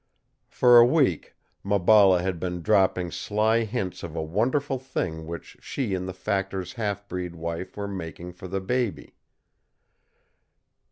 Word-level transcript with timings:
For 0.49 0.79
a 0.79 0.83
week 0.87 1.35
Maballa 1.63 2.23
had 2.23 2.39
been 2.39 2.63
dropping 2.63 3.11
sly 3.11 3.65
hints 3.65 4.01
of 4.01 4.15
a 4.15 4.23
wonderful 4.23 4.79
thing 4.79 5.27
which 5.27 5.57
she 5.61 5.93
and 5.93 6.07
the 6.09 6.11
factor's 6.13 6.73
half 6.73 7.07
breed 7.07 7.35
wife 7.35 7.77
were 7.77 7.87
making 7.87 8.33
for 8.33 8.47
the 8.47 8.61
baby. 8.61 9.13